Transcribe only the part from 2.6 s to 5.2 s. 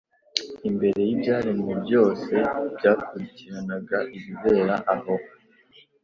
byakurikiranaga ibibera aho,